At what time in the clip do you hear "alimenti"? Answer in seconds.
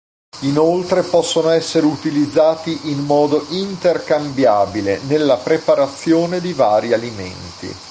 6.93-7.71